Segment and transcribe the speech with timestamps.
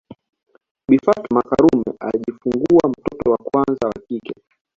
[0.89, 4.33] Bi Fatuma Karume alijifungua mtoto wa kwanza wa kike